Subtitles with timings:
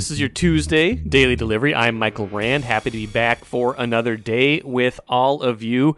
[0.00, 1.74] This is your Tuesday daily delivery.
[1.74, 2.64] I'm Michael Rand.
[2.64, 5.94] Happy to be back for another day with all of you.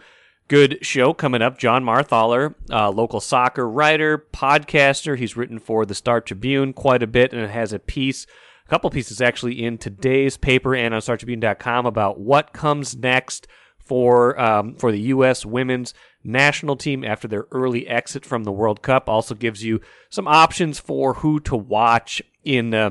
[0.48, 1.56] Good show coming up.
[1.56, 5.16] Jon Marthaler, uh, local soccer writer, podcaster.
[5.16, 8.26] He's written for the Star Tribune quite a bit and has a piece,
[8.66, 13.46] a couple pieces actually, in today's paper and on StarTribune.com about what comes next
[13.78, 15.46] for um, for the U.S.
[15.46, 19.08] women's national team after their early exit from the World Cup.
[19.08, 22.74] Also gives you some options for who to watch in.
[22.74, 22.90] Uh,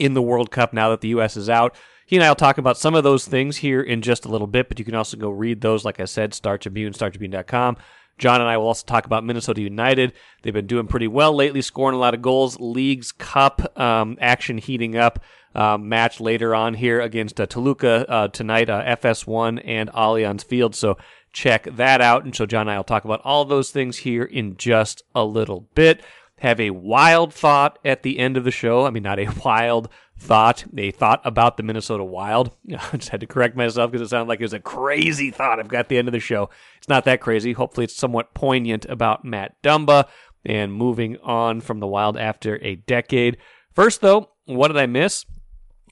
[0.00, 1.36] in the World Cup now that the U.S.
[1.36, 1.76] is out.
[2.06, 4.48] He and I will talk about some of those things here in just a little
[4.48, 7.76] bit, but you can also go read those, like I said, Star Tribune, StarTribune.com.
[8.18, 10.12] Jon and I will also talk about Minnesota United.
[10.42, 12.58] They've been doing pretty well lately, scoring a lot of goals.
[12.58, 15.22] Leagues Cup um, action heating up.
[15.52, 20.76] Um, match later on here against uh, Toluca uh, tonight, uh, FS1 and Allianz Field.
[20.76, 20.96] So
[21.32, 22.24] check that out.
[22.24, 25.24] And so Jon and I will talk about all those things here in just a
[25.24, 26.02] little bit
[26.40, 28.86] have a wild thought at the end of the show.
[28.86, 29.88] I mean, not a wild
[30.18, 32.50] thought, a thought about the Minnesota Wild.
[32.92, 35.60] I just had to correct myself because it sounded like it was a crazy thought
[35.60, 36.48] I've got the end of the show.
[36.78, 37.52] It's not that crazy.
[37.52, 40.08] Hopefully, it's somewhat poignant about Matt Dumba
[40.44, 43.36] and moving on from the Wild after a decade.
[43.74, 45.26] First, though, what did I miss?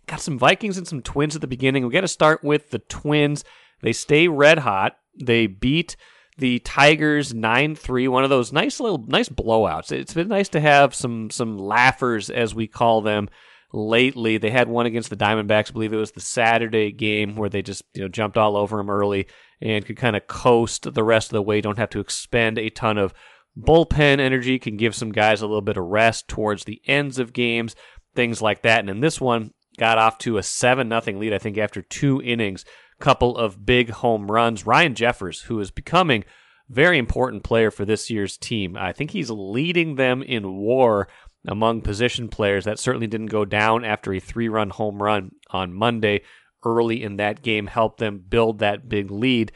[0.06, 1.84] Got some Vikings and some Twins at the beginning.
[1.84, 3.44] We got to start with the Twins.
[3.82, 4.96] They stay red hot.
[5.20, 5.96] They beat
[6.39, 9.92] the Tigers 9-3, one of those nice little nice blowouts.
[9.92, 13.28] It's been nice to have some some laughers as we call them
[13.72, 14.39] lately.
[14.39, 17.61] They had one against the Diamondbacks, I believe it was the Saturday game where they
[17.61, 19.27] just, you know, jumped all over them early
[19.61, 22.70] and could kind of coast the rest of the way, don't have to expend a
[22.70, 23.12] ton of
[23.59, 27.33] bullpen energy, can give some guys a little bit of rest towards the ends of
[27.33, 27.75] games,
[28.14, 28.81] things like that.
[28.81, 32.22] And in this one, got off to a 7 nothing lead I think after 2
[32.22, 32.64] innings
[33.00, 34.66] couple of big home runs.
[34.66, 36.24] Ryan Jeffers, who is becoming
[36.68, 38.76] very important player for this year's team.
[38.76, 41.08] I think he's leading them in WAR
[41.47, 42.64] among position players.
[42.64, 46.22] That certainly didn't go down after a three-run home run on Monday
[46.64, 49.53] early in that game helped them build that big lead.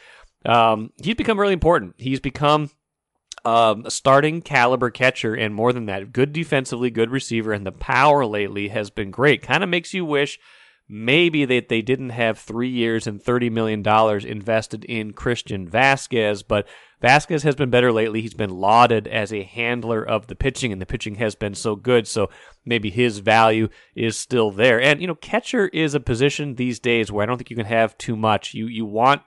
[0.47, 1.95] Um, he's become really important.
[1.99, 2.71] He's become
[3.45, 7.73] um, a starting caliber catcher, and more than that, good defensively, good receiver, and the
[7.73, 9.43] power lately has been great.
[9.43, 10.39] Kind of makes you wish
[10.93, 13.83] maybe that they, didn't have three years and $30 million
[14.27, 16.69] invested in Christian Vázquez, but
[17.03, 18.21] Vázquez has been better lately.
[18.21, 21.77] He's been lauded as a handler of the pitching, and the pitching has been so
[21.77, 22.29] good, so
[22.67, 24.83] maybe his value is still there.
[24.83, 27.65] And, you know, catcher is a position these days where I don't think you can
[27.65, 28.53] have too much.
[28.53, 29.23] You, you want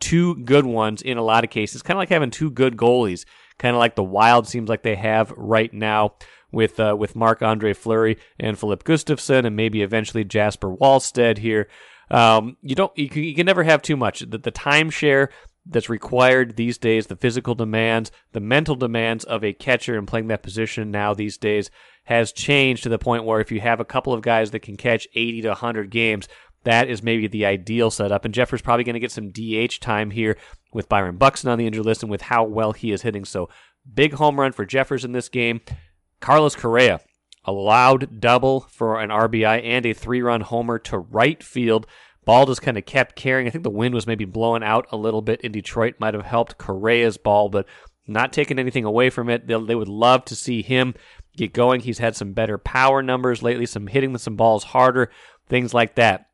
[0.00, 3.26] two good ones in a lot of cases, kind of like having two good goalies,
[3.58, 6.14] kind of like the Wild seems like they have right now
[6.52, 11.68] with uh, with Marc Andre Fleury and Filip Gustavsson, and maybe eventually Jesper Wallstedt here.
[12.10, 14.20] Um, you don't you can, you can never have too much.
[14.20, 15.28] The, the timeshare
[15.66, 20.28] that's required these days, the physical demands, the mental demands of a catcher and playing
[20.28, 21.70] that position now these days
[22.04, 24.76] has changed to the point where if you have a couple of guys that can
[24.76, 26.28] catch 80 to 100 games,
[26.64, 28.24] that is maybe the ideal setup.
[28.24, 30.36] And Jeffers probably going to get some DH time here
[30.72, 33.24] with Byron Buxton on the injured list and with how well he is hitting.
[33.24, 33.48] So
[33.92, 35.60] big home run for Jeffers in this game.
[36.20, 37.00] Carlos Correa,
[37.44, 41.86] allowed double for an RBI and a three run homer to right field.
[42.24, 43.46] Ball just kind of kept carrying.
[43.46, 46.26] I think the wind was maybe blowing out a little bit in Detroit, might have
[46.26, 47.66] helped Correa's ball, but
[48.06, 49.46] not taking anything away from it.
[49.46, 50.94] They'll, they would love to see him
[51.36, 51.80] get going.
[51.80, 55.10] He's had some better power numbers lately, some hitting with some balls harder,
[55.48, 56.26] things like that.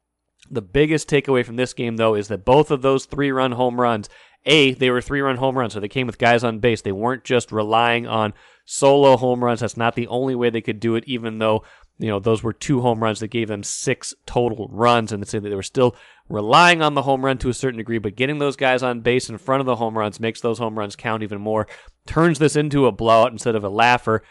[0.51, 3.81] The biggest takeaway from this game, though, is that both of those three run home
[3.81, 4.09] runs,
[4.47, 6.83] A, they were three run home runs, so they came with guys on base.
[6.83, 8.33] They weren't just relying on
[8.65, 9.61] solo home runs.
[9.61, 11.65] That's not the only way they could do it, even though
[11.99, 15.33] you know those were two home runs that gave them six total runs, and it's
[15.33, 15.97] saying they were still
[16.29, 17.99] relying on the home run to a certain degree.
[17.99, 20.79] But getting those guys on base in front of the home runs makes those home
[20.79, 21.67] runs count even more.
[22.07, 24.23] Turns this into a blowout instead of a laugher.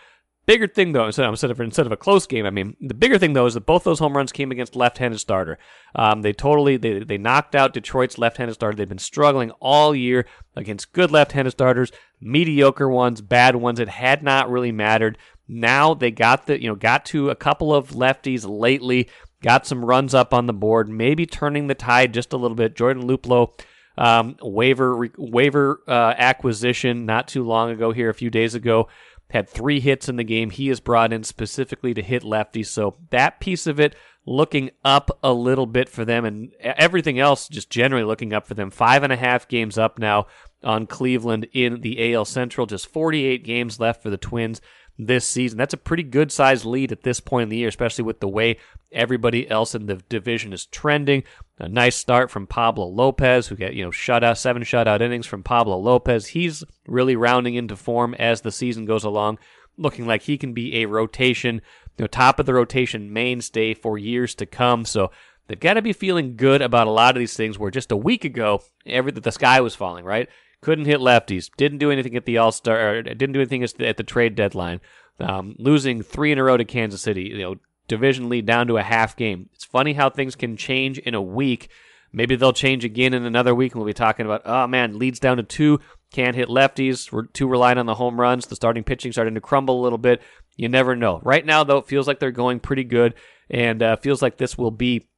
[0.46, 3.34] Bigger thing though, instead of instead of a close game, I mean the bigger thing
[3.34, 5.58] though is that both those home runs came against left-handed starter.
[5.96, 8.78] Um, they totally they they knocked out Detroit's left-handed starter.
[8.78, 13.80] They've been struggling all year against good left-handed starters, mediocre ones, bad ones.
[13.80, 15.18] It had not really mattered.
[15.48, 19.10] Now they got the you know got to a couple of lefties lately,
[19.42, 22.76] got some runs up on the board, maybe turning the tide just a little bit.
[22.76, 23.52] Jordan Luplow.
[23.98, 28.90] Um, waiver waiver uh, acquisition not too long ago here, a few days ago
[29.36, 30.50] had three hits in the game.
[30.50, 32.68] He is brought in specifically to hit lefties.
[32.68, 33.96] So that piece of it
[34.26, 38.56] looking up a little bit for them, and everything else just generally looking up for
[38.56, 38.72] them.
[38.72, 40.26] Five and a half games up now
[40.64, 42.66] on Cleveland in the AL Central.
[42.66, 44.62] Just 48 games left for the Twins
[44.98, 45.58] this season.
[45.58, 48.28] That's a pretty good sized lead at this point in the year, especially with the
[48.28, 48.58] way
[48.92, 51.24] everybody else in the division is trending.
[51.60, 55.44] A nice start from Pablo Lopez, who got, you know, shutout, seven shutout innings from
[55.44, 56.28] Pablo Lopez.
[56.28, 59.40] He's really rounding into form as the season goes along,
[59.78, 61.62] looking like he can be a rotation
[61.98, 64.86] you know, top of the rotation mainstay for years to come.
[64.86, 65.12] So
[65.48, 67.98] they've got to be feeling good about a lot of these things where just a
[67.98, 70.30] week ago, every, the sky was falling, right?
[70.66, 74.04] Couldn't hit lefties, didn't do anything at the All Star, didn't do anything at the
[74.04, 74.82] trade deadline,
[75.20, 77.56] um, losing three in a row to Kansas City, you know,
[77.88, 79.48] division lead down to a half game.
[79.54, 81.70] It's funny how things can change in a week.
[82.12, 85.20] Maybe they'll change again in another week, and we'll be talking about, oh man, leads
[85.20, 85.82] down to two,
[86.12, 89.42] can't hit lefties, we're too reliant on the home runs, the starting pitching starting to
[89.42, 90.20] crumble a little bit.
[90.58, 91.20] You never know.
[91.22, 93.14] Right now, though, it feels like they're going pretty good,
[93.52, 95.10] and uh, feels like this will be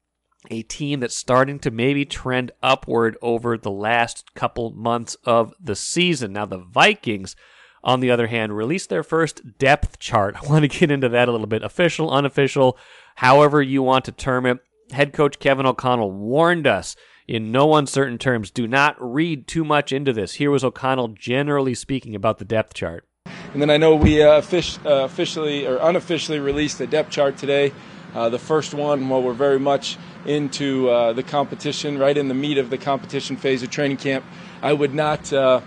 [0.50, 5.76] a team that's starting to maybe trend upward over the last couple months of the
[5.76, 6.34] season.
[6.34, 7.36] Now, the Vikings,
[7.84, 10.36] on the other hand, released their first depth chart.
[10.44, 11.64] I want to get into that a little bit.
[11.64, 12.78] Official, unofficial,
[13.16, 14.60] however you want to term it.
[14.92, 16.96] Head coach Kevin O'Connell warned us
[17.28, 20.36] in no uncertain terms do not read too much into this.
[20.36, 23.06] Here was O'Connell generally speaking about the depth chart.
[23.54, 24.42] And then I know we uh, uh,
[24.86, 27.74] officially or unofficially released the depth chart today.
[28.14, 32.34] Uh, the first one, well, we're very much into uh, the competition, right in the
[32.34, 34.26] meat of the competition phase of training camp.
[34.62, 35.62] I would not uh,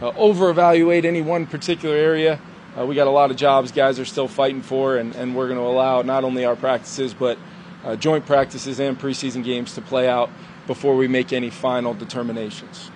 [0.00, 2.40] uh, over evaluate any one particular area.
[2.78, 5.48] Uh, we got a lot of jobs guys are still fighting for, and, and we're
[5.48, 7.38] going to allow not only our practices, but
[7.98, 10.28] joint practices and preseason games to play out
[10.66, 12.90] before we make any final determinations.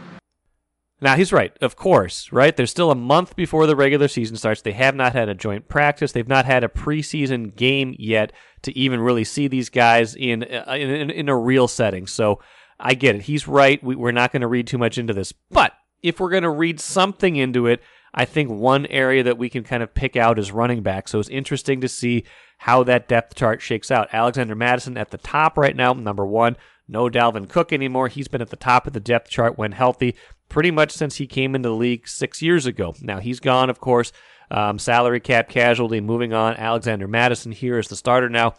[1.03, 2.57] Now he's right, of course, right?
[2.57, 4.63] There's still a month before the regular season starts.
[4.63, 6.13] They have not had a joint practice.
[6.13, 10.73] They've not had a preseason game yet to even really see these guys in uh,
[10.73, 12.07] in, in a real setting.
[12.07, 12.41] So
[12.79, 13.23] I get it.
[13.23, 13.83] He's right.
[13.83, 15.73] We, we're not going to read too much into this, but
[16.03, 17.81] if we're going to read something into it,
[18.15, 21.09] I think one area that we can kind of pick out is running back.
[21.09, 22.25] So it's interesting to see
[22.59, 24.09] how that depth chart shakes out.
[24.13, 26.57] Alexander Mattison at the top right now, number one.
[26.89, 28.09] No Dalvin Cook anymore.
[28.09, 30.15] He's been at the top of the depth chart when healthy
[30.49, 32.95] pretty much since he came into the league six years ago.
[33.01, 34.13] Now, he's gone, of course.
[34.53, 36.57] Um, salary cap casualty, moving on.
[36.57, 38.55] Alexander Mattison here is the starter now.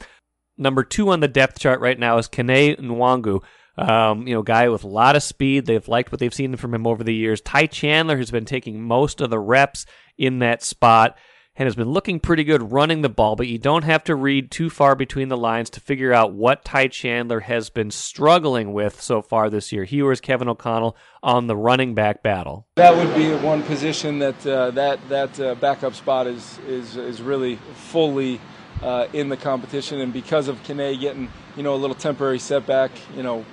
[0.58, 3.44] Number two on the depth chart right now is Kene Nwangwu.
[3.78, 5.68] Um, you know, guy with a lot of speed.
[5.68, 7.42] They've liked what they've seen from him over the years.
[7.42, 9.86] Ty Chandler has been taking most of the reps
[10.18, 11.16] in that spot
[11.56, 14.50] and has been looking pretty good running the ball, but you don't have to read
[14.50, 19.00] too far between the lines to figure out what Ty Chandler has been struggling with
[19.00, 19.84] so far this year.
[19.84, 22.66] He was Kevin O'Connell on the running back battle.
[22.76, 27.22] That would be one position that uh, that that uh, backup spot is is is
[27.22, 28.42] really fully
[28.82, 32.92] uh, in the competition, and because of Kene getting you know a little temporary setback,
[33.16, 33.46] you know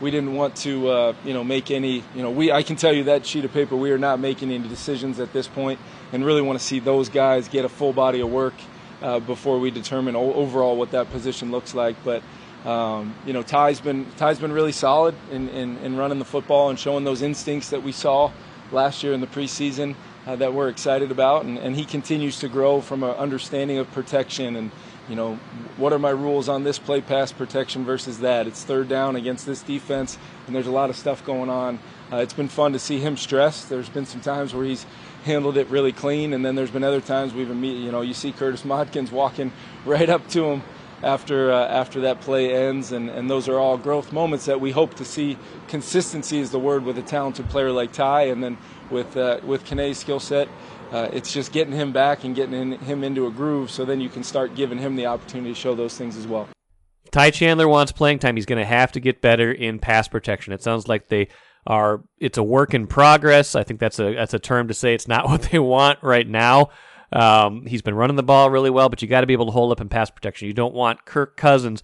[0.00, 2.92] we didn't want to, uh, you know, make any, you know, we I can tell
[2.92, 5.78] you that sheet of paper, we are not making any decisions at this point,
[6.12, 8.54] and really want to see those guys get a full body of work
[9.02, 11.96] uh, before we determine overall what that position looks like.
[12.04, 12.22] But
[12.64, 16.70] um, you know, Ty's been Ty's been really solid in, in, in, running the football
[16.70, 18.32] and showing those instincts that we saw
[18.72, 19.94] last year in the preseason
[20.26, 23.90] uh, that we're excited about, and, and he continues to grow from an understanding of
[23.92, 24.70] protection and
[25.08, 25.34] you know,
[25.76, 28.46] what are my rules on this play pass protection versus that?
[28.46, 31.78] It's third down against this defense, and there's a lot of stuff going on.
[32.12, 33.64] Uh, it's been fun to see him stress.
[33.64, 34.86] There's been some times where he's
[35.24, 38.32] handled it really clean, and then there's been other times we've you know, you see
[38.32, 39.52] Curtis Modkins walking
[39.84, 40.62] right up to him
[41.02, 44.70] after uh, after that play ends, and, and those are all growth moments that we
[44.70, 45.36] hope to see.
[45.68, 48.56] Consistency is the word with a talented player like Ty, and then
[48.90, 50.48] with uh, with Kene's skill set
[50.94, 54.00] uh, it's just getting him back and getting in, him into a groove so then
[54.00, 56.48] you can start giving him the opportunity to show those things as well.
[57.10, 58.36] Ty Chandler wants playing time.
[58.36, 60.52] He's going to have to get better in pass protection.
[60.52, 61.28] It sounds like they
[61.66, 62.04] are.
[62.20, 63.56] It's a work in progress.
[63.56, 66.28] I think that's a that's a term to say it's not what they want right
[66.28, 66.70] now.
[67.12, 69.52] Um, he's been running the ball really well, but you got to be able to
[69.52, 70.46] hold up in pass protection.
[70.46, 71.82] You don't want Kirk Cousins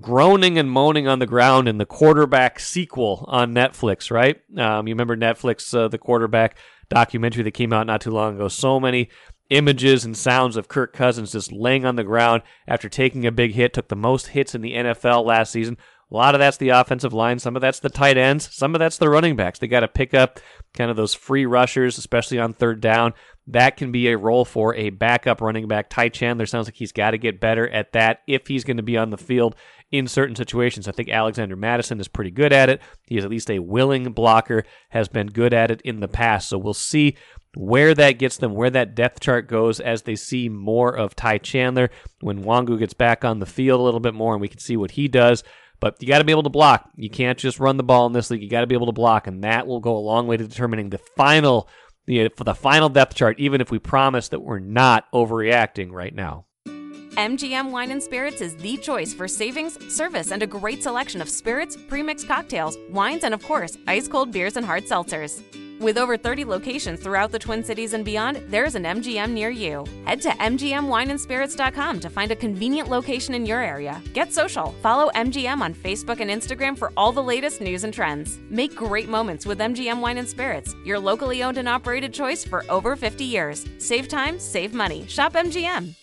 [0.00, 4.40] groaning and moaning on the ground in the quarterback sequel on Netflix, right?
[4.56, 6.56] Um, you remember Netflix, uh, the quarterback
[6.88, 8.48] documentary that came out not too long ago.
[8.48, 9.08] So many
[9.50, 13.52] images and sounds of Kirk Cousins just laying on the ground after taking a big
[13.52, 15.76] hit, took the most hits in the NFL last season.
[16.14, 18.78] A lot of that's the offensive line, some of that's the tight ends, some of
[18.78, 19.58] that's the running backs.
[19.58, 20.38] They got to pick up
[20.72, 23.14] kind of those free rushers, especially on third down.
[23.48, 25.90] That can be a role for a backup running back.
[25.90, 28.82] Ty Chandler sounds like he's got to get better at that if he's going to
[28.84, 29.56] be on the field
[29.90, 30.86] in certain situations.
[30.86, 32.80] I think Alexander Mattison is pretty good at it.
[33.08, 36.48] He is at least a willing blocker, has been good at it in the past.
[36.48, 37.16] So we'll see
[37.56, 41.38] where that gets them, where that depth chart goes as they see more of Ty
[41.38, 41.90] Chandler
[42.20, 44.76] when Wangu gets back on the field a little bit more and we can see
[44.76, 45.42] what he does.
[45.80, 46.90] But you got to be able to block.
[46.96, 48.42] You can't just run the ball in this league.
[48.42, 50.46] You got to be able to block, and that will go a long way to
[50.46, 51.68] determining the final,
[52.06, 53.38] for the final depth chart.
[53.38, 56.46] Even if we promise that we're not overreacting right now.
[56.66, 61.28] MGM Wine and Spirits is the choice for savings, service, and a great selection of
[61.28, 65.40] spirits, premixed cocktails, wines, and of course, ice cold beers and hard seltzers.
[65.80, 69.84] With over 30 locations throughout the Twin Cities and beyond, there's an MGM near you.
[70.06, 74.00] Head to MGMWineandSpirits.com to find a convenient location in your area.
[74.12, 74.72] Get social.
[74.82, 78.38] Follow MGM on Facebook and Instagram for all the latest news and trends.
[78.50, 82.64] Make great moments with MGM Wine and Spirits, your locally owned and operated choice for
[82.70, 83.66] over 50 years.
[83.78, 85.06] Save time, save money.
[85.08, 85.94] Shop MGM.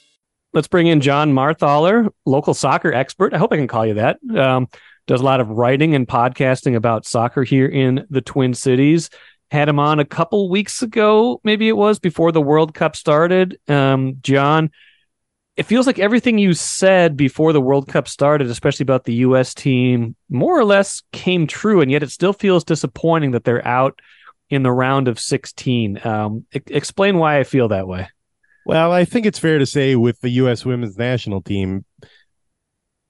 [0.53, 3.33] Let's bring in Jon Marthaler, local soccer expert.
[3.33, 4.19] I hope I can call you that.
[4.35, 4.67] Um,
[5.07, 9.09] does a lot of writing and podcasting about soccer here in the Twin Cities
[9.51, 13.59] had him on a couple weeks ago, maybe it was before the World Cup started.
[13.67, 14.71] Um, Jon,
[15.57, 19.53] it feels like everything you said before the World Cup started, especially about the U.S.
[19.53, 24.01] team, more or less came true, and yet it still feels disappointing that they're out
[24.49, 25.99] in the round of 16.
[26.05, 28.07] Um, explain why I feel that way.
[28.65, 30.63] Well, I think it's fair to say with the U.S.
[30.63, 31.83] women's national team,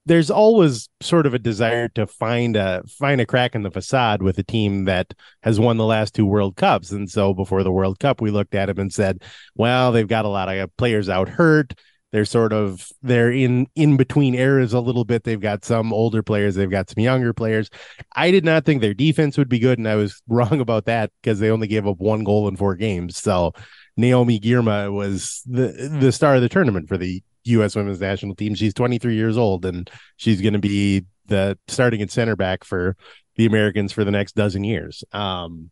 [0.06, 4.22] there's always sort of a desire to find a find a crack in the facade
[4.22, 6.92] with a team that has won the last two World Cups.
[6.92, 9.22] And so before the World Cup, we looked at them and said,
[9.56, 11.74] well, they've got a lot of players out hurt.
[12.12, 15.24] They're sort of they're in in between eras a little bit.
[15.24, 17.70] They've got some older players, they've got some younger players.
[18.14, 21.12] I did not think their defense would be good, and I was wrong about that
[21.22, 23.18] because they only gave up one goal in four games.
[23.18, 23.54] So
[23.96, 27.76] Naomi Girma was the the star of the tournament for the U.S.
[27.76, 28.56] women's national team.
[28.56, 32.96] She's 23 years old, and she's going to be the starting at center back for
[33.36, 35.04] the Americans for the next dozen years.
[35.12, 35.72] Um,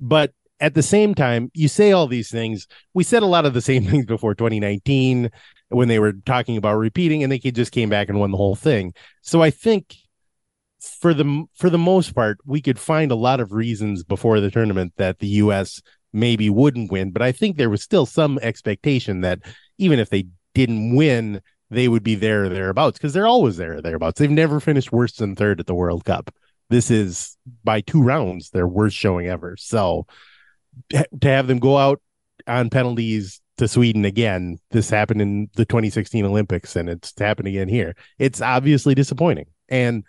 [0.00, 2.68] but at the same time, you say all these things.
[2.94, 5.30] We said a lot of the same things before 2019
[5.68, 8.54] when they were talking about repeating, and they just came back and won the whole
[8.54, 8.94] thing.
[9.22, 9.96] So I think
[10.80, 14.50] for the for the most part, we could find a lot of reasons before the
[14.50, 15.80] tournament that the U.S.
[16.12, 19.40] maybe wouldn't win, but I think there was still some expectation that
[19.78, 21.40] even if they didn't win,
[21.70, 24.18] they would be there or thereabouts because they're always there or thereabouts.
[24.18, 26.34] They've never finished worse than third at the World Cup.
[26.68, 29.56] This is by two rounds their worst showing ever.
[29.58, 30.06] So
[30.90, 32.00] to have them go out
[32.46, 37.68] on penalties to Sweden again, this happened in the 2016 Olympics and it's happened again
[37.68, 37.94] here.
[38.18, 39.46] It's obviously disappointing.
[39.68, 40.04] And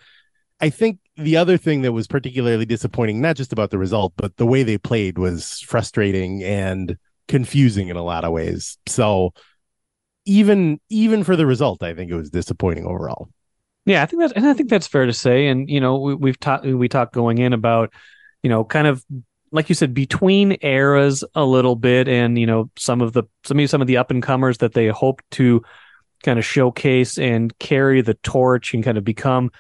[0.60, 4.38] I think the other thing that was particularly disappointing, not just about the result, but
[4.38, 6.98] the way they played was frustrating and
[7.28, 8.78] confusing in a lot of ways.
[8.88, 9.34] So
[10.26, 13.30] even even for the result, I think it was disappointing overall.
[13.86, 15.48] Yeah, I think that's and I think that's fair to say.
[15.48, 17.94] And you know, we, we've talked we talked going in about
[18.42, 19.04] you know kind of
[19.52, 23.60] like you said between eras a little bit, and you know some of the some
[23.60, 25.64] of some of the up and comers that they hope to
[26.24, 29.52] kind of showcase and carry the torch and kind of become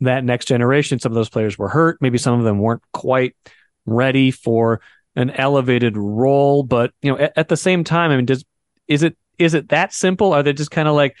[0.00, 0.98] that next generation.
[0.98, 1.98] Some of those players were hurt.
[2.00, 3.36] Maybe some of them weren't quite
[3.84, 4.80] ready for
[5.16, 6.62] an elevated role.
[6.62, 8.44] But you know, at, at the same time, I mean, does
[8.88, 10.32] is it is it that simple?
[10.32, 11.16] Are they just kind of like,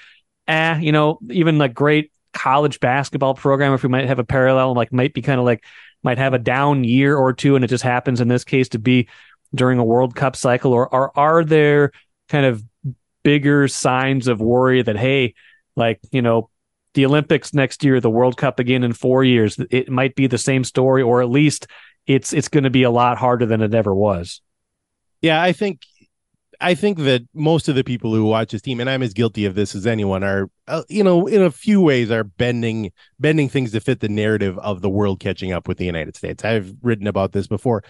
[0.48, 4.24] ah, eh, you know, even like great college basketball program, if we might have a
[4.24, 5.64] parallel, like might be kind of like
[6.02, 8.78] might have a down year or two, and it just happens in this case to
[8.78, 9.08] be
[9.54, 11.92] during a World Cup cycle, or are are there
[12.28, 12.62] kind of
[13.22, 15.34] bigger signs of worry that hey,
[15.76, 16.50] like you know,
[16.94, 20.38] the Olympics next year, the World Cup again in four years, it might be the
[20.38, 21.66] same story, or at least
[22.06, 24.40] it's it's going to be a lot harder than it ever was.
[25.20, 25.82] Yeah, I think
[26.62, 29.44] I think that most of the people who watch this team, and I'm as guilty
[29.44, 33.48] of this as anyone, are uh, you know in a few ways are bending bending
[33.48, 36.44] things to fit the narrative of the world catching up with the United States.
[36.44, 37.82] I've written about this before,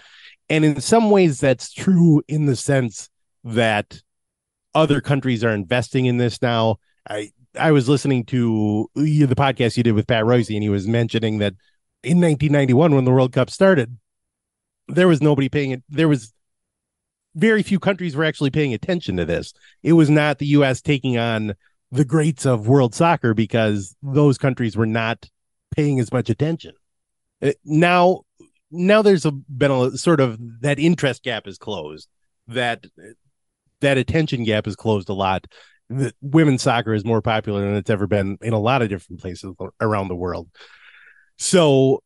[0.49, 3.09] and in some ways that's true in the sense
[3.43, 4.01] that
[4.73, 6.77] other countries are investing in this now.
[7.07, 10.87] I I was listening to the podcast you did with Pat Royce, and he was
[10.87, 11.53] mentioning that
[12.01, 13.97] in 1991 when the World Cup started,
[14.87, 15.83] there was nobody paying it.
[15.87, 16.33] There was
[17.35, 19.53] very few countries were actually paying attention to this.
[19.81, 20.81] It was not the U.S.
[20.81, 21.55] taking on
[21.91, 25.29] the greats of world soccer because those countries were not
[25.75, 26.73] paying as much attention.
[27.41, 28.21] Uh, now,
[28.71, 32.07] now there's a, been a sort of that interest gap is closed.
[32.47, 32.85] That
[33.79, 35.47] that attention gap is closed a lot.
[35.89, 39.21] The, women's soccer is more popular than it's ever been in a lot of different
[39.21, 40.49] places around the world.
[41.37, 42.02] So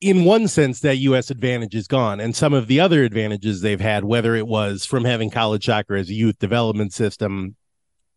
[0.00, 1.30] in one sense, that U.S.
[1.30, 5.04] advantage is gone, and some of the other advantages they've had, whether it was from
[5.04, 7.54] having college soccer as a youth development system,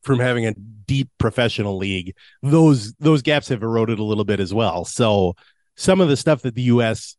[0.01, 4.53] from having a deep professional league, those those gaps have eroded a little bit as
[4.53, 4.85] well.
[4.85, 5.35] So
[5.75, 7.17] some of the stuff that the U.S.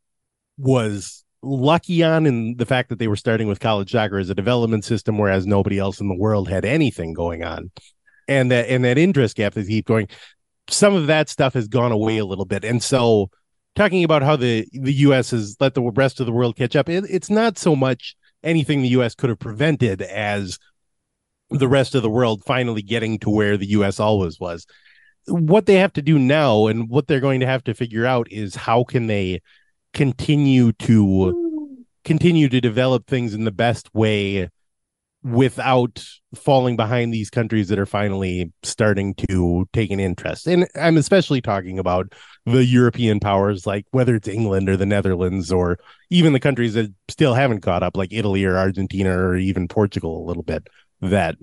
[0.57, 4.35] was lucky on, in the fact that they were starting with college soccer as a
[4.35, 7.71] development system, whereas nobody else in the world had anything going on,
[8.29, 10.09] and that and that interest gap that keep going,
[10.69, 13.31] some of that stuff has gone away a little bit, and so
[13.75, 15.31] talking about how the the U.S.
[15.31, 16.89] has let the rest of the world catch up.
[16.89, 19.15] It, it's not so much anything the U.S.
[19.15, 20.59] could have prevented as
[21.51, 24.01] the rest of the world finally getting to where the U.S.
[24.01, 24.67] always was.
[25.27, 28.31] What they have to do now, and what they're going to have to figure out,
[28.31, 29.41] is how can they
[29.93, 34.51] continue to continue to develop things in the best way
[35.25, 36.05] without
[36.35, 40.47] falling behind these countries that are finally starting to take an interest.
[40.47, 42.13] And I'm especially talking about
[42.45, 45.79] the European powers, like whether it's England or the Netherlands or
[46.11, 50.23] even the countries that still haven't caught up, like Italy or Argentina or even Portugal
[50.23, 50.69] a little bit,
[51.01, 51.37] that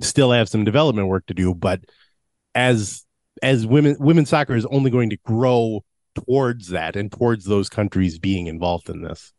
[0.00, 1.54] still have some development work to do.
[1.54, 1.80] But
[2.54, 3.04] as
[3.42, 5.82] as women women's soccer is only going to grow
[6.14, 9.32] towards that and towards those countries being involved in this.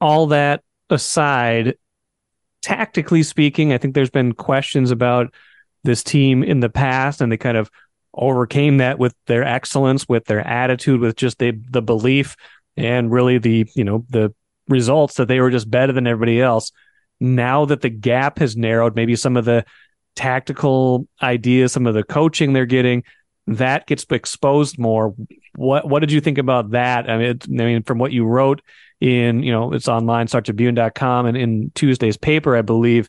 [0.00, 1.76] All that aside,
[2.64, 5.32] tactically speaking, I think there's been questions about
[5.84, 7.70] this team in the past, and they kind of
[8.14, 12.36] overcame that with their excellence, with their attitude, with just the the belief,
[12.76, 14.32] and really the you know the
[14.66, 16.72] results that they were just better than everybody else.
[17.20, 19.66] Now that the gap has narrowed, maybe some of the
[20.16, 23.04] tactical ideas, some of the coaching they're getting,
[23.46, 25.14] that gets exposed more.
[25.54, 27.10] What what did you think about that?
[27.10, 28.62] I mean, it, I mean, from what you wrote
[29.04, 33.06] in, you know, it's online, startribune.com and in Tuesday's paper, I believe.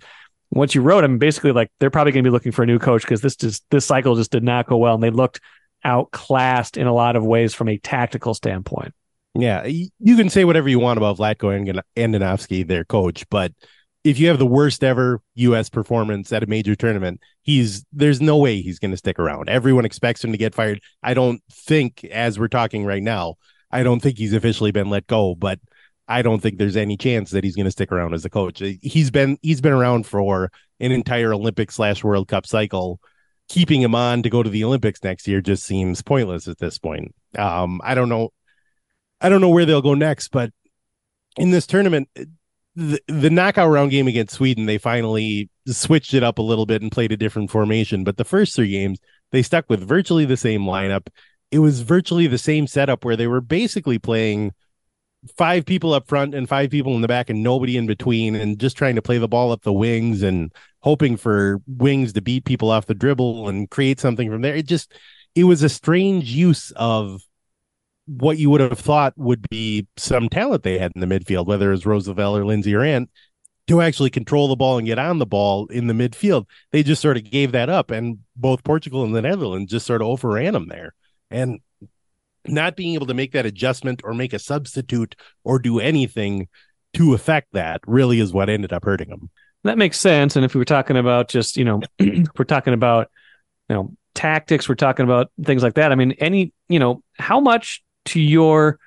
[0.52, 2.66] Once you wrote, I mean, basically, like they're probably going to be looking for a
[2.66, 5.40] new coach because this just this cycle just did not go well, and they looked
[5.86, 8.94] outclassed in a lot of ways from a tactical standpoint.
[9.36, 13.54] Yeah, you can say whatever you want about Vlatko and Andonovski, their coach, but
[14.04, 15.70] if you have the worst ever U.S.
[15.70, 19.50] performance at a major tournament, he's there's no way he's going to stick around.
[19.50, 20.82] Everyone expects him to get fired.
[21.04, 23.36] I don't think, as we're talking right now,
[23.72, 25.60] I don't think he's officially been let go, but
[26.08, 28.62] I don't think there's any chance that he's going to stick around as a coach.
[28.82, 33.00] He's been he's been around for an entire Olympic slash World Cup cycle.
[33.48, 36.80] Keeping him on to go to the Olympics next year just seems pointless at this
[36.80, 37.14] point.
[37.38, 38.30] Um, I don't know,
[39.22, 40.52] I don't know where they'll go next, but
[41.38, 42.10] in this tournament,
[42.76, 46.82] the, the knockout round game against Sweden, they finally switched it up a little bit
[46.82, 48.04] and played a different formation.
[48.04, 49.00] But the first three games,
[49.32, 51.08] they stuck with virtually the same lineup.
[51.52, 54.54] It was virtually the same setup where they were basically playing
[55.38, 58.60] five people up front and five people in the back and nobody in between and
[58.60, 62.46] just trying to play the ball up the wings and hoping for wings to beat
[62.46, 64.56] people off the dribble and create something from there.
[64.56, 64.94] It just
[65.36, 67.22] it was a strange use of
[68.08, 71.70] what you would have thought would be some talent they had in the midfield, whether
[71.70, 73.10] it was Rose Lavelle or Lindsey or Ant,
[73.68, 76.46] to actually control the ball and get on the ball in the midfield.
[76.72, 80.02] They just sort of gave that up, and both Portugal and the Netherlands just sort
[80.02, 80.94] of overran them there.
[81.32, 81.60] And
[82.48, 86.48] not being able to make that adjustment or make a substitute or do anything
[86.94, 89.30] to affect that really is what ended up hurting them.
[89.64, 90.36] That makes sense.
[90.36, 93.10] And if we were talking about just, you know, we're talking about,
[93.70, 95.92] you know, tactics, we're talking about things like that.
[95.92, 98.80] I mean, any, you know, how much to your,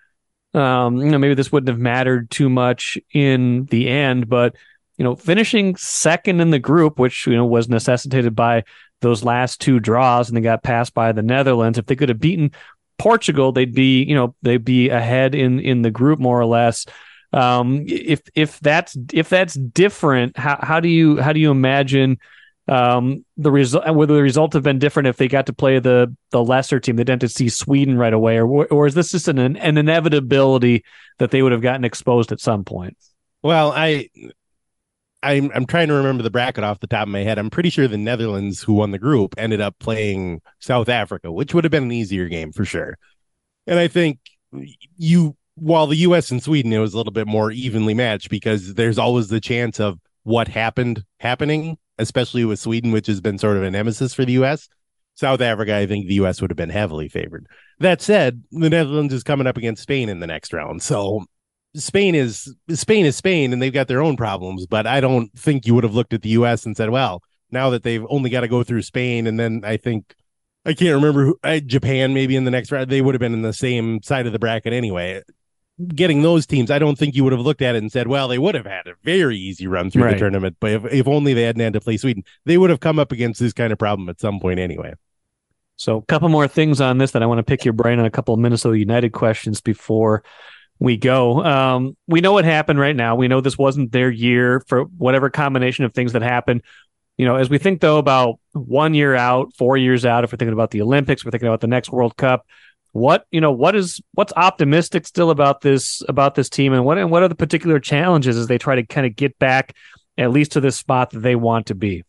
[0.55, 4.55] um, you know, maybe this wouldn't have mattered too much in the end, but,
[4.97, 8.65] you know, finishing second in the group, which, you know, was necessitated by
[9.01, 11.79] those last two draws and they got passed by the Netherlands.
[11.79, 12.53] If they could have beaten
[12.99, 16.87] Portugal, they'd be, you know, they'd be ahead in in the group more or less.
[17.33, 22.19] Um, if if that's if that's different, how how do you how do you imagine
[22.69, 23.89] um, the result?
[23.89, 26.97] Would the result have been different if they got to play the the lesser team?
[26.97, 29.79] They didn't have to see Sweden right away, or or is this just an an
[29.79, 30.85] inevitability
[31.19, 32.97] that they would have gotten exposed at some point?
[33.43, 34.09] Well, I
[35.23, 37.39] I'm I'm trying to remember the bracket off the top of my head.
[37.39, 41.55] I'm pretty sure the Netherlands, who won the group, ended up playing South Africa, which
[41.55, 42.97] would have been an easier game for sure.
[43.67, 44.21] And I think
[44.97, 46.31] you, while the U.S.
[46.31, 49.81] and Sweden, it was a little bit more evenly matched because there's always the chance
[49.81, 54.25] of what happened happening, especially with Sweden, which has been sort of a nemesis for
[54.25, 54.69] the U.S.
[55.19, 56.41] South Africa, I think the U.S.
[56.41, 57.49] would have been heavily favored.
[57.81, 61.25] That said, the Netherlands is coming up against Spain in the next round, so
[61.79, 65.67] Spain is Spain is Spain and they've got their own problems, but I don't think
[65.67, 68.41] you would have looked at the US and said, well, now that they've only got
[68.41, 70.15] to go through Spain and then I think
[70.65, 73.33] I can't remember who, uh, Japan maybe in the next round they would have been
[73.33, 75.23] in the same side of the bracket anyway.
[75.95, 78.27] Getting those teams, I don't think you would have looked at it and said, well,
[78.27, 80.15] they would have had a very easy run through right.
[80.15, 82.81] the tournament, but if, if only they hadn't had to play Sweden, they would have
[82.81, 84.95] come up against this kind of problem at some point anyway.
[85.77, 88.05] So, a couple more things on this that I want to pick your brain on
[88.05, 90.25] a couple of Minnesota United questions before
[90.79, 91.43] we go.
[91.45, 93.17] Um, we know what happened right now.
[93.17, 96.63] We know this wasn't their year for whatever combination of things that happened.
[97.17, 100.37] You know, as we think though about one year out, four years out, if we're
[100.37, 102.47] thinking about the Olympics, we're thinking about the next World Cup.
[102.93, 106.97] What you know, what is what's optimistic still about this about this team, and what
[106.97, 109.75] and what are the particular challenges as they try to kind of get back
[110.17, 112.05] at least to this spot that they want to be?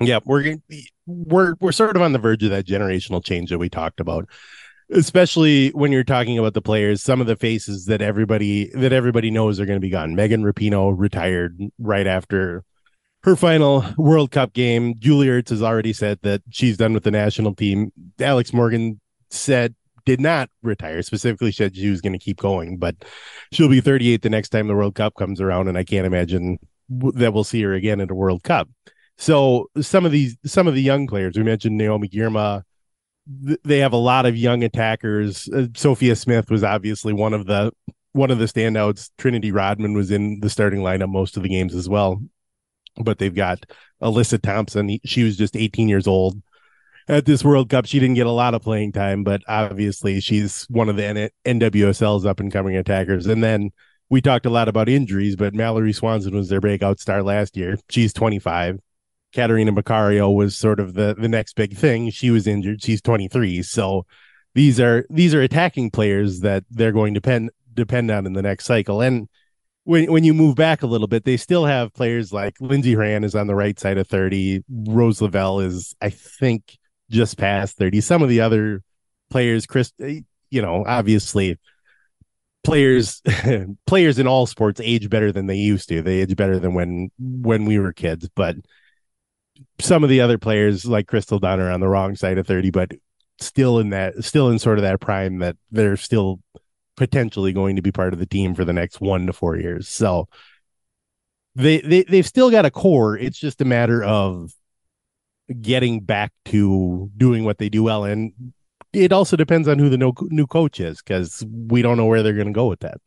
[0.00, 0.56] Yeah, we're
[1.06, 4.28] we're we're sort of on the verge of that generational change that we talked about
[4.92, 9.30] especially when you're talking about the players some of the faces that everybody that everybody
[9.30, 12.64] knows are going to be gone megan rapinoe retired right after
[13.22, 17.10] her final world cup game julie ertz has already said that she's done with the
[17.10, 19.00] national team alex morgan
[19.30, 19.74] said
[20.04, 21.02] did not retire.
[21.02, 22.96] Specifically, said she was going to keep going, but
[23.52, 26.58] she'll be 38 the next time the World Cup comes around, and I can't imagine
[26.88, 28.68] that we'll see her again at a World Cup.
[29.18, 32.62] So some of these, some of the young players we mentioned, Naomi Girma,
[33.26, 35.48] they have a lot of young attackers.
[35.48, 37.72] Uh, Sophia Smith was obviously one of the
[38.12, 39.10] one of the standouts.
[39.18, 42.22] Trinity Rodman was in the starting lineup most of the games as well.
[42.96, 43.64] But they've got
[44.02, 44.98] Alyssa Thompson.
[45.04, 46.42] She was just 18 years old
[47.08, 47.86] at this World Cup.
[47.86, 51.30] She didn't get a lot of playing time, but obviously she's one of the N-
[51.60, 53.26] NWSL's up and coming attackers.
[53.26, 53.70] And then
[54.10, 57.78] we talked a lot about injuries, but Mallory Swanson was their breakout star last year.
[57.88, 58.78] She's 25.
[59.34, 62.10] Catarina Macario was sort of the the next big thing.
[62.10, 62.82] She was injured.
[62.82, 63.62] She's 23.
[63.62, 64.06] So
[64.54, 68.42] these are these are attacking players that they're going to depend depend on in the
[68.42, 69.00] next cycle.
[69.00, 69.28] And
[69.84, 73.24] when when you move back a little bit, they still have players like Lindsey Horan
[73.24, 74.62] is on the right side of 30.
[74.68, 76.78] Rose Lavelle is, I think,
[77.10, 78.00] just past 30.
[78.00, 78.82] Some of the other
[79.30, 81.58] players, Chris, eh, you know, obviously
[82.62, 83.22] players
[83.86, 86.02] players in all sports age better than they used to.
[86.02, 88.56] They age better than when when we were kids, but
[89.78, 92.70] some of the other players like Crystal Dunn are on the wrong side of 30,
[92.70, 92.92] but
[93.38, 96.40] still in that still in sort of that prime that they're still
[96.96, 99.88] potentially going to be part of the team for the next one to four years.
[99.88, 100.28] So
[101.54, 103.16] they, they they've still got a core.
[103.16, 104.52] It's just a matter of
[105.60, 108.04] getting back to doing what they do well.
[108.04, 108.32] And
[108.92, 112.22] it also depends on who the no, new coach is because we don't know where
[112.22, 112.98] they're going to go with that.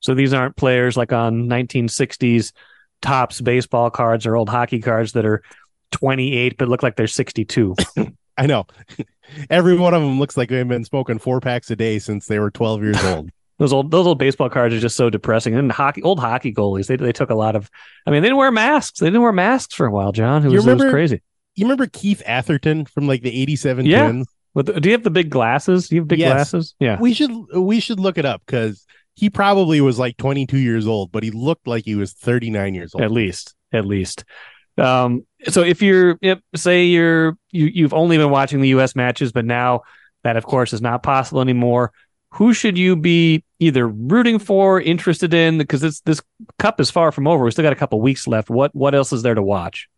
[0.00, 2.52] So these aren't players like on 1960s
[3.00, 5.42] Topps baseball cards or old hockey cards that are
[5.92, 7.76] 28 but look like they're 62.
[8.38, 8.66] I know.
[9.50, 12.38] Every one of them looks like they've been smoking four packs a day since they
[12.38, 13.30] were 12 years old.
[13.58, 15.54] those old those old baseball cards are just so depressing.
[15.54, 17.70] And hockey old hockey goalies, they they took a lot of
[18.06, 18.98] I mean, they didn't wear masks.
[18.98, 20.44] They didn't wear masks for a while, Jon.
[20.44, 21.22] It was, remember, it was crazy
[21.54, 24.04] you remember Keith Atherton from like the 87 yeah.
[24.04, 24.28] Twins?
[24.54, 25.88] With, do you have the big glasses?
[25.88, 26.32] Do you have big yes.
[26.32, 26.74] glasses?
[26.78, 26.98] Yeah.
[27.00, 31.12] We should we should look it up because he probably was like 22 years old,
[31.12, 33.02] but he looked like he was 39 years old.
[33.02, 33.54] At least.
[33.72, 34.24] At least.
[34.78, 39.32] Um, so if you're if, say you're you you've only been watching the US matches,
[39.32, 39.82] but now
[40.24, 41.92] that of course is not possible anymore.
[42.36, 45.58] Who should you be either rooting for, interested in?
[45.58, 46.22] Because this this
[46.58, 47.44] cup is far from over.
[47.44, 48.48] We still got a couple weeks left.
[48.48, 49.88] What what else is there to watch?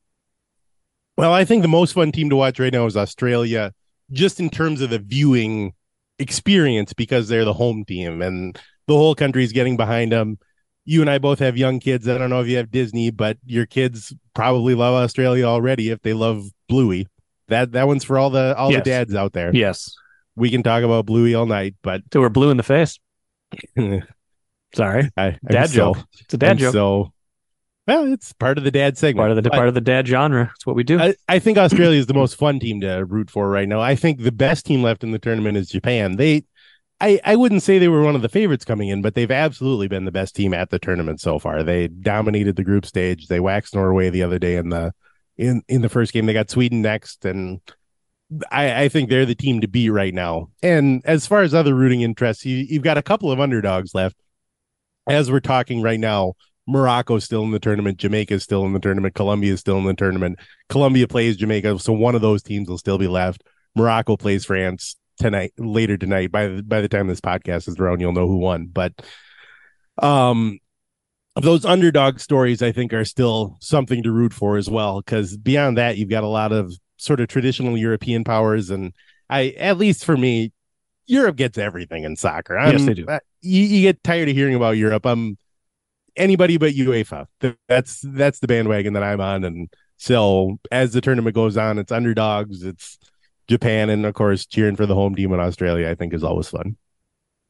[1.17, 3.73] Well, I think the most fun team to watch right now is Australia,
[4.11, 5.73] just in terms of the viewing
[6.19, 10.39] experience because they're the home team and the whole country is getting behind them.
[10.85, 12.09] You and I both have young kids.
[12.09, 16.03] I don't know if you have Disney, but your kids probably love Australia already if
[16.03, 17.07] they love Bluey.
[17.49, 18.81] That that one's for all the all yes.
[18.81, 19.55] the dads out there.
[19.55, 19.95] Yes.
[20.37, 22.99] We can talk about Bluey all night, but so we're blue in the face.
[24.75, 25.11] Sorry.
[25.17, 25.99] I, dad joke.
[26.21, 26.73] It's a dad I'm joke.
[26.73, 27.13] So
[27.87, 29.19] well, it's part of the dad segment.
[29.19, 30.51] Part of the part of the dad genre.
[30.55, 30.99] It's what we do.
[30.99, 33.81] I, I think Australia is the most fun team to root for right now.
[33.81, 36.17] I think the best team left in the tournament is Japan.
[36.17, 36.45] They
[37.01, 39.89] I, I wouldn't say they were one of the favorites coming in, but they've absolutely
[39.89, 41.63] been the best team at the tournament so far.
[41.63, 43.27] They dominated the group stage.
[43.27, 44.93] They waxed Norway the other day in the
[45.37, 46.27] in in the first game.
[46.27, 47.61] They got Sweden next, and
[48.51, 50.51] I, I think they're the team to beat right now.
[50.63, 54.17] And as far as other rooting interests, you, you've got a couple of underdogs left.
[55.09, 56.35] As we're talking right now,
[56.67, 57.99] Morocco's still in the tournament.
[57.99, 59.15] Jamaica's still in the tournament.
[59.15, 60.39] Colombia's still in the tournament.
[60.69, 63.43] Colombia plays Jamaica, so one of those teams will still be left.
[63.77, 66.33] Morocco plays France tonight, later tonight.
[66.33, 68.67] By the, by the time this podcast is around, you'll know who won.
[68.67, 68.93] But
[69.99, 70.59] um,
[71.41, 75.01] those underdog stories, I think, are still something to root for as well.
[75.01, 78.93] Because beyond that, you've got a lot of sort of traditional European powers, and
[79.29, 80.53] I, at least for me,
[81.07, 82.57] Europe gets everything in soccer.
[82.57, 83.07] I'm, yes, they do.
[83.43, 85.05] You, you get tired of hearing about Europe.
[85.05, 85.37] I'm
[86.17, 87.27] anybody but UEFA.
[87.69, 89.45] That's that's the bandwagon that I'm on.
[89.45, 92.99] And so as the tournament goes on, it's underdogs, it's
[93.49, 95.89] Japan, and of course cheering for the home team in Australia.
[95.89, 96.77] I think is always fun.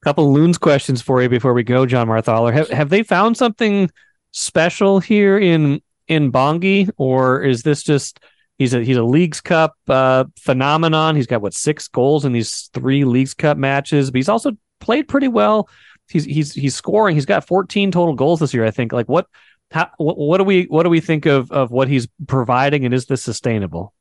[0.02, 2.52] Couple loons questions for you before we go, Jon Marthaler.
[2.52, 3.90] Have have they found something
[4.32, 8.20] special here in in Bongi, or is this just
[8.58, 11.16] he's a he's a Leagues Cup uh, phenomenon?
[11.16, 15.08] He's got what six goals in these three Leagues Cup matches, but he's also played
[15.08, 15.68] pretty well
[16.08, 17.14] he's he's he's scoring.
[17.14, 18.64] He's got 14 total goals this year.
[18.64, 18.92] I think.
[18.92, 19.26] Like what?
[19.70, 22.94] How, what, what do we what do we think of of what he's providing, and
[22.94, 23.92] is this sustainable?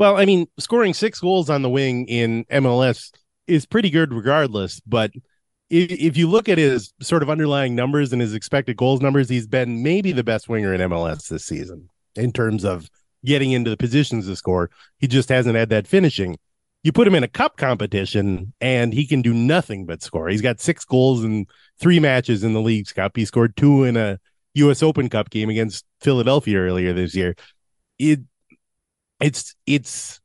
[0.00, 3.12] Well, I mean, scoring six goals on the wing in MLS
[3.46, 4.80] is pretty good, regardless.
[4.86, 5.10] But
[5.68, 9.46] if, you look at his sort of underlying numbers and his expected goals numbers, he's
[9.46, 12.88] been maybe the best winger in MLS this season in terms of
[13.26, 14.70] getting into the positions to score.
[15.00, 16.38] He just hasn't had that finishing
[16.82, 20.30] you put him in a cup competition and he can do nothing but score.
[20.30, 21.44] He's got six goals in
[21.78, 23.18] three matches in the Leagues Cup.
[23.18, 24.18] He scored two in a
[24.54, 27.36] US Open Cup game against Philadelphia earlier this year.
[27.98, 28.20] It
[29.20, 30.20] it's it's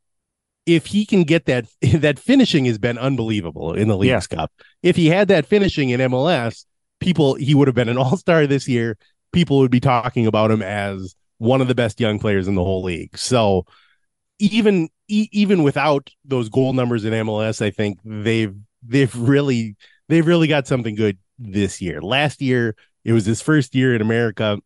[0.66, 4.52] if he can get that that finishing has been unbelievable in the League's Cup.
[4.82, 6.66] If he had that finishing in MLS,
[7.00, 8.98] people he would have been an all-star this year.
[9.32, 12.64] People would be talking about him as one of the best young players in the
[12.64, 13.18] whole league.
[13.18, 13.66] So
[14.40, 19.76] even e- even without those goal numbers in MLS, I think they've they've really
[20.08, 22.02] they've really got something good this year.
[22.02, 24.60] Last year, it was his first year in America.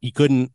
[0.00, 0.52] He couldn't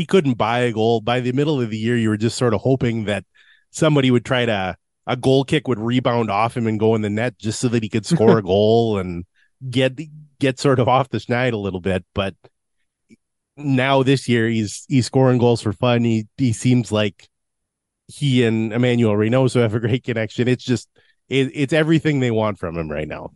[0.00, 1.02] he couldn't buy a goal.
[1.02, 3.26] By the middle of the year, you were just sort of hoping that
[3.70, 4.74] somebody would try to
[5.06, 7.82] a goal kick would rebound off him and go in the net just so that
[7.82, 9.26] he could score a goal and
[9.68, 10.00] get
[10.38, 12.02] get sort of off the schneid a little bit.
[12.14, 12.34] But
[13.58, 16.02] now this year he's he's scoring goals for fun.
[16.02, 17.28] He he seems like
[18.06, 20.48] he and Emmanuel Reynoso have a great connection.
[20.48, 20.88] It's just
[21.28, 23.32] it, it's everything they want from him right now.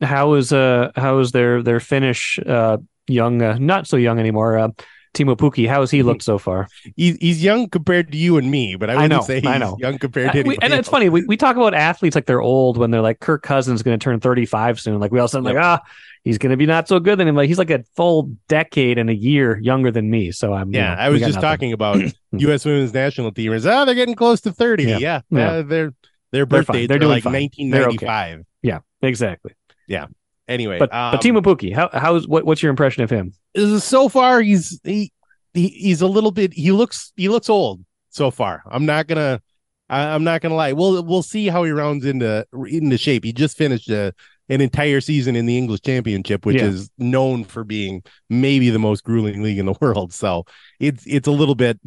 [0.00, 2.76] How is uh how is their their Finnish uh
[3.08, 4.68] young uh, not so young anymore uh
[5.14, 6.68] Teemu Pukki, how has he looked so far?
[6.96, 9.46] He's he's young compared to you and me, but I wouldn't I know, say he's
[9.46, 9.76] I know.
[9.80, 10.58] young compared to anybody.
[10.62, 13.42] And it's funny, we, we talk about athletes like they're old when they're like Kirk
[13.42, 15.00] Cousins going to turn 35 soon.
[15.00, 15.54] Like we all said, yep.
[15.54, 15.80] like, ah,
[16.22, 17.34] he's going to be not so good than him.
[17.34, 20.30] Like he's like a full decade and a year younger than me.
[20.30, 20.90] So I'm yeah.
[20.90, 21.48] You know, I was just nothing.
[21.48, 22.64] talking about U.S.
[22.64, 23.52] women's national team.
[23.52, 24.84] Is oh they're getting close to thirty.
[24.84, 25.20] Yeah, yeah.
[25.30, 25.50] yeah.
[25.50, 25.94] Uh, their
[26.30, 28.44] their birthdays they're, they're like nineteen ninety five.
[28.62, 29.54] Yeah, exactly.
[29.88, 30.06] Yeah.
[30.50, 33.32] Anyway, but um, but Teemu Pukki, how how's what, what's your impression of him?
[33.78, 35.12] So far, he's he,
[35.54, 36.52] he he's a little bit.
[36.52, 38.64] He looks he looks old so far.
[38.68, 39.40] I'm not gonna.
[39.88, 40.72] I, am not gonna lie.
[40.72, 43.24] We'll we'll see how he rounds into into shape.
[43.24, 44.12] He just finished a
[44.48, 46.64] an entire season in the English Championship, which yeah.
[46.64, 50.12] is known for being maybe the most grueling league in the world.
[50.12, 50.46] So
[50.80, 51.78] it's it's a little bit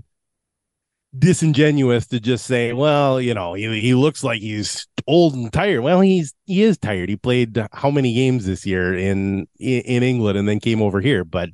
[1.18, 5.82] disingenuous to just say, well, you know, he, he looks like he's old and tired.
[5.82, 7.10] Well, he's he is tired.
[7.10, 11.24] He played how many games this year in in England and then came over here.
[11.24, 11.50] But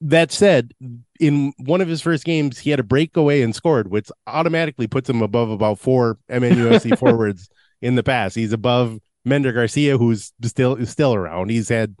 [0.00, 0.72] that said,
[1.18, 5.08] in one of his first games, he had a breakaway and scored, which automatically puts
[5.08, 7.48] him above about four MNUFC forwards
[7.82, 8.34] in the past.
[8.34, 11.50] He's above Mender Garcia, who's still still around.
[11.50, 11.96] He's had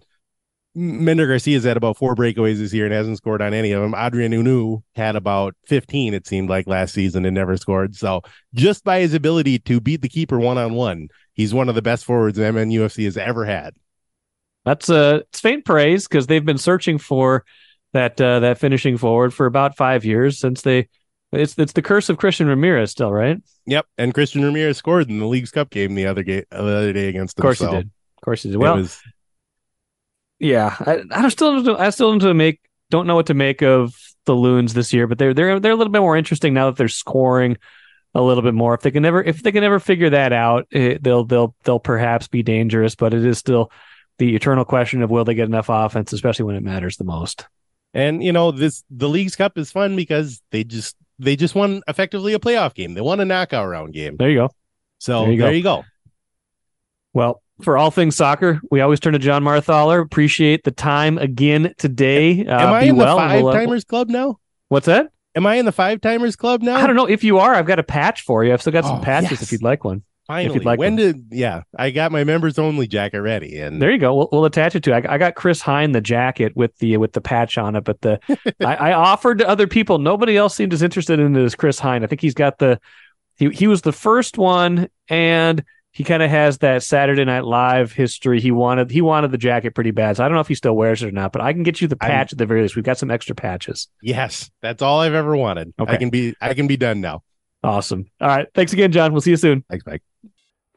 [0.74, 3.94] Mender Garcia's had about four breakaways this year and hasn't scored on any of them.
[3.94, 7.96] Adrien Hunou had about 15, it seemed like last season and never scored.
[7.96, 8.22] So
[8.54, 11.82] just by his ability to beat the keeper one on one, he's one of the
[11.82, 13.74] best forwards MNUFC has ever had.
[14.64, 17.44] That's uh it's faint praise because they've been searching for
[17.92, 20.88] that uh, that finishing forward for about five years since they
[21.32, 23.38] it's it's the curse of Christian Ramirez still, right?
[23.66, 23.86] Yep.
[23.98, 27.08] And Christian Ramirez scored in the League's Cup game the other game the other day
[27.08, 27.42] against them.
[27.42, 27.86] Of course so he did.
[27.86, 28.58] Of course he did.
[28.58, 29.00] Well, was...
[30.40, 34.34] yeah, I, I still I still don't make don't know what to make of the
[34.34, 36.88] Loons this year, but they're they're they're a little bit more interesting now that they're
[36.88, 37.56] scoring
[38.14, 38.74] a little bit more.
[38.74, 41.78] If they can never if they can never figure that out, it, they'll they'll they'll
[41.78, 42.94] perhaps be dangerous.
[42.94, 43.70] But it is still
[44.18, 47.46] the eternal question of will they get enough offense, especially when it matters the most.
[47.92, 51.82] And you know this the League's Cup is fun because they just they just won
[51.86, 52.94] effectively a playoff game.
[52.94, 54.16] They won a knockout round game.
[54.16, 54.50] There you go.
[54.98, 55.84] So there you, there you go.
[57.12, 60.00] Well, for all things soccer, we always turn to Jon Marthaler.
[60.00, 62.46] Appreciate the time again today.
[62.46, 63.16] Uh, Am I in well.
[63.16, 64.38] the five we'll, timers club now?
[64.68, 65.10] What's that?
[65.34, 66.76] Am I in the five timers club now?
[66.76, 67.06] I don't know.
[67.06, 68.52] If you are, I've got a patch for you.
[68.52, 69.42] I've still got some oh, patches yes.
[69.42, 70.02] if you'd like one.
[70.30, 71.62] Finally, like when did yeah?
[71.76, 74.14] I got my members only jacket ready, and there you go.
[74.14, 74.92] We'll, we'll attach it to.
[74.92, 78.00] I, I, got Chris Hine the jacket with the with the patch on it, but
[78.00, 78.20] the
[78.60, 79.98] I, I, offered to other people.
[79.98, 82.04] Nobody else seemed as interested in it as Chris Hine.
[82.04, 82.78] I think he's got the
[83.38, 87.92] he he was the first one, and he kind of has that Saturday Night Live
[87.92, 88.40] history.
[88.40, 90.16] He wanted he wanted the jacket pretty bad.
[90.16, 91.80] So I don't know if he still wears it or not, but I can get
[91.80, 92.76] you the patch I'm, at the very least.
[92.76, 93.88] We've got some extra patches.
[94.02, 95.74] Yes, that's all I've ever wanted.
[95.80, 95.92] Okay.
[95.92, 97.22] I can be I can be done now.
[97.62, 98.06] Awesome.
[98.20, 98.46] All right.
[98.54, 99.12] Thanks again, Jon.
[99.12, 99.64] We'll see you soon.
[99.68, 100.02] Thanks, Mike.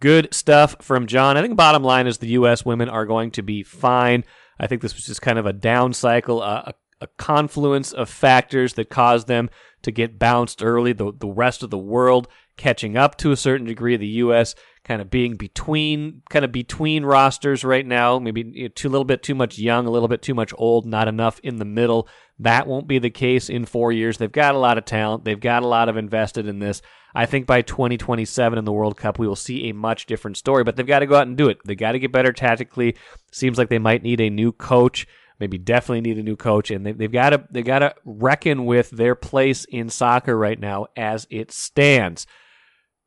[0.01, 1.37] Good stuff from Jon.
[1.37, 2.65] I think bottom line is the U.S.
[2.65, 4.25] women are going to be fine.
[4.59, 8.09] I think this was just kind of a down cycle, uh, a, a confluence of
[8.09, 9.49] factors that caused them
[9.83, 10.91] to get bounced early.
[10.91, 13.95] The, the rest of the world catching up to a certain degree.
[13.95, 14.55] The U.S.
[14.83, 18.19] kind of being between, kind of between rosters right now.
[18.19, 21.39] Maybe too, little bit too much young, a little bit too much old, not enough
[21.41, 22.07] in the middle.
[22.39, 24.17] That won't be the case in four years.
[24.17, 25.23] They've got a lot of talent.
[25.23, 26.81] They've got a lot of invested in this.
[27.15, 30.63] I think by 2027 in the World Cup, we will see a much different story,
[30.63, 31.59] but they've got to go out and do it.
[31.63, 32.97] They got to get better tactically.
[33.31, 35.07] Seems like they might need a new coach,
[35.39, 38.65] maybe definitely need a new coach, and they, have got to, they got to reckon
[38.65, 42.25] with their place in soccer right now as it stands.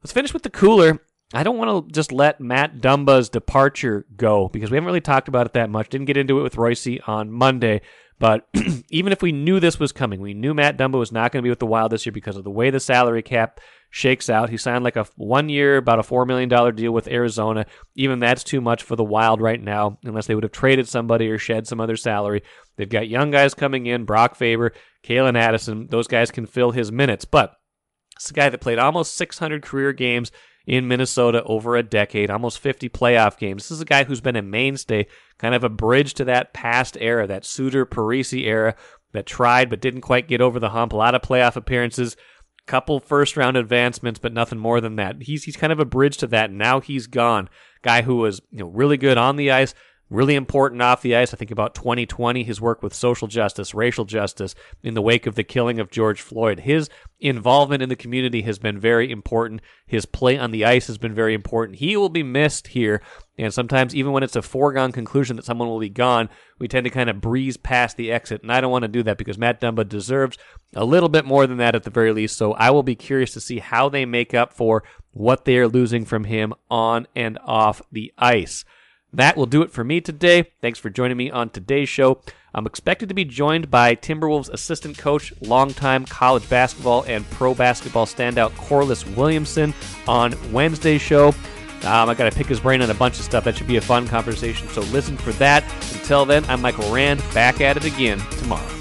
[0.03, 1.01] Let's finish with the cooler.
[1.35, 5.29] I don't want to just let Matt Dumba's departure go because we haven't really talked
[5.29, 5.89] about it that much.
[5.89, 7.81] Didn't get into it with Royce on Monday.
[8.19, 8.49] But
[8.91, 11.47] even if we knew this was coming, we knew Matt Dumba was not going to
[11.47, 13.61] be with the Wild this year because of the way the salary cap
[13.91, 14.51] shakes out.
[14.51, 17.67] He signed like a one year, about a $4 million deal with Arizona.
[17.95, 21.29] Even that's too much for the Wild right now, unless they would have traded somebody
[21.29, 22.43] or shed some other salary.
[22.77, 25.89] They've got young guys coming in Brock Faber, Calen Addison.
[25.91, 27.25] Those guys can fill his minutes.
[27.25, 27.55] But
[28.17, 30.31] It's a guy that played almost 600 career games
[30.67, 33.65] in Minnesota over a decade, almost 50 playoff games.
[33.65, 35.07] This is a guy who's been a mainstay,
[35.39, 38.75] kind of a bridge to that past era, that Suter Parise era
[39.13, 40.93] that tried but didn't quite get over the hump.
[40.93, 42.17] A lot of playoff appearances,
[42.67, 45.23] couple first round advancements, but nothing more than that.
[45.23, 46.51] He's he's kind of a bridge to that.
[46.51, 47.49] Now he's gone.
[47.83, 49.75] Guy who was you know really good on the ice,
[50.09, 51.35] really important off the ice.
[51.35, 55.35] I think about 2020, his work with social justice, racial justice in the wake of
[55.35, 56.61] the killing of George Floyd.
[56.61, 56.89] His
[57.19, 59.63] involvement in the community has been very important.
[59.87, 61.79] His play on the ice has been very important.
[61.79, 63.03] He will be missed here.
[63.39, 66.85] And sometimes, even when it's a foregone conclusion that someone will be gone, we tend
[66.85, 68.43] to kind of breeze past the exit.
[68.43, 70.39] And I don't want to do that because Matt Dumba deserves
[70.75, 72.37] a little bit more than that at the very least.
[72.37, 75.69] So I will be curious to see how they make up for what they are
[75.69, 78.65] losing from him on and off the ice.
[79.17, 80.53] That will do it for me today.
[80.61, 82.21] Thanks for joining me on today's show.
[82.55, 88.05] I'm expected to be joined by Timberwolves assistant coach, longtime college basketball and pro basketball
[88.05, 89.73] standout Corliss Williamson
[90.07, 91.29] on Wednesday's show.
[91.85, 93.45] Um, I got to pick his brain on a bunch of stuff.
[93.45, 94.69] That should be a fun conversation.
[94.69, 95.65] So listen for that.
[95.95, 98.76] Until then, I'm Michael Rand, back at it again tomorrow.